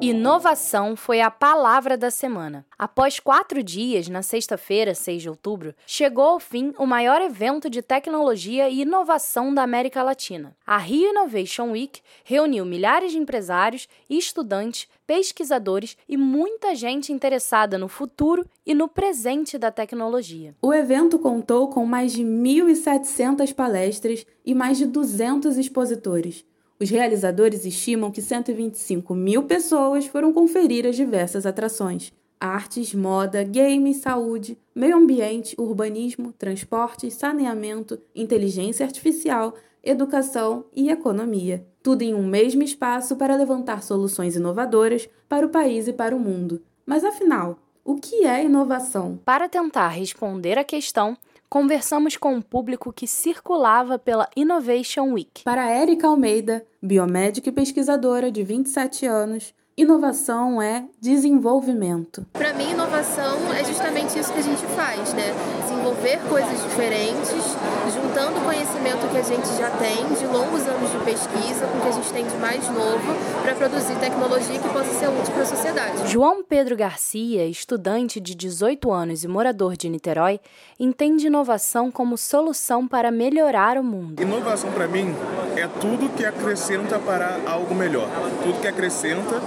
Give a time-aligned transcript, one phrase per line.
[0.00, 2.64] Inovação foi a palavra da semana.
[2.78, 7.82] Após quatro dias, na sexta-feira, 6 de outubro, chegou ao fim o maior evento de
[7.82, 10.56] tecnologia e inovação da América Latina.
[10.64, 17.88] A Rio Innovation Week reuniu milhares de empresários, estudantes, pesquisadores e muita gente interessada no
[17.88, 20.54] futuro e no presente da tecnologia.
[20.62, 26.44] O evento contou com mais de 1.700 palestras e mais de 200 expositores.
[26.80, 32.12] Os realizadores estimam que 125 mil pessoas foram conferir as diversas atrações.
[32.38, 41.66] Artes, moda, games, saúde, meio ambiente, urbanismo, transporte, saneamento, inteligência artificial, educação e economia.
[41.82, 46.20] Tudo em um mesmo espaço para levantar soluções inovadoras para o país e para o
[46.20, 46.62] mundo.
[46.86, 49.18] Mas afinal, o que é inovação?
[49.24, 51.16] Para tentar responder a questão,
[51.48, 55.44] conversamos com um público que circulava pela Innovation Week.
[55.44, 62.26] Para Érica Almeida, biomédica e pesquisadora de 27 anos, inovação é desenvolvimento.
[62.32, 65.32] Para mim, inovação é justamente isso que a gente faz, né?
[65.62, 67.56] Desenvolver coisas diferentes,
[67.94, 71.80] juntando o conhecimento que a gente já tem de longos anos de pesquisa com o
[71.80, 75.42] que a gente tem de mais novo para produzir tecnologia que possa ser útil para
[75.42, 76.08] a sociedade.
[76.08, 80.40] João Pedro Garcia, estudante de 18 anos e morador de Niterói,
[80.78, 84.20] entende inovação como solução para melhorar o mundo.
[84.20, 85.14] Inovação para mim
[85.56, 88.08] é tudo que acrescenta para algo melhor,
[88.42, 89.40] tudo que acrescenta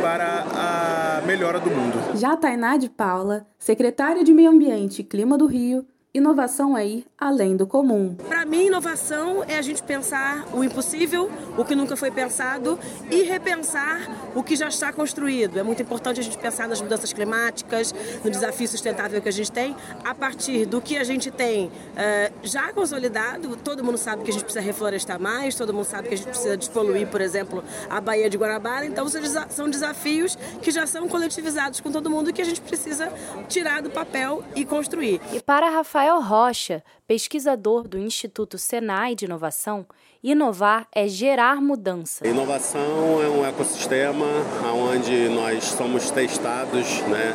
[0.00, 2.16] para a melhora do mundo.
[2.18, 5.84] Já Tainá de Paula, secretária de Meio Ambiente e Clima do Rio,
[6.14, 8.16] Inovação é ir além do comum.
[8.46, 12.78] Mim, inovação é a gente pensar o impossível, o que nunca foi pensado
[13.10, 15.58] e repensar o que já está construído.
[15.58, 19.50] É muito importante a gente pensar nas mudanças climáticas, no desafio sustentável que a gente
[19.50, 19.74] tem,
[20.04, 23.56] a partir do que a gente tem uh, já consolidado.
[23.56, 26.28] Todo mundo sabe que a gente precisa reflorestar mais, todo mundo sabe que a gente
[26.28, 28.86] precisa despoluir, por exemplo, a Baía de Guanabara.
[28.86, 29.08] Então,
[29.48, 33.12] são desafios que já são coletivizados com todo mundo e que a gente precisa
[33.48, 35.20] tirar do papel e construir.
[35.32, 39.86] E para Rafael Rocha, pesquisador do Instituto Senai de Inovação,
[40.22, 42.26] inovar é gerar mudança.
[42.26, 44.26] Inovação é um ecossistema
[44.74, 47.32] onde nós somos testados né,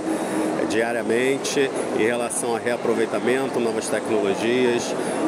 [0.70, 1.60] diariamente
[1.98, 4.84] em relação a reaproveitamento, novas tecnologias,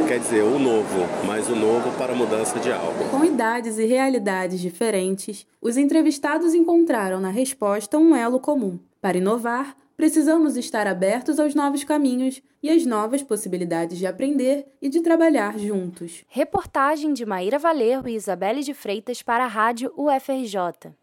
[0.07, 3.09] quer dizer, o novo, mas o novo para a mudança de algo.
[3.09, 8.77] Com idades e realidades diferentes, os entrevistados encontraram na resposta um elo comum.
[9.03, 14.87] Para inovar, precisamos estar abertos aos novos caminhos e às novas possibilidades de aprender e
[14.87, 16.23] de trabalhar juntos.
[16.29, 20.93] Reportagem de Maíra Valerro e Isabelle de Freitas para a Rádio UFRJ.